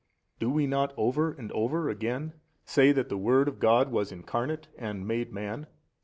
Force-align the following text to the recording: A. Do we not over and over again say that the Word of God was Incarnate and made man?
A. 0.01 0.39
Do 0.39 0.49
we 0.49 0.65
not 0.65 0.95
over 0.97 1.31
and 1.31 1.51
over 1.51 1.87
again 1.87 2.33
say 2.65 2.91
that 2.91 3.09
the 3.09 3.19
Word 3.19 3.47
of 3.47 3.59
God 3.59 3.91
was 3.91 4.11
Incarnate 4.11 4.67
and 4.75 5.07
made 5.07 5.31
man? 5.31 5.67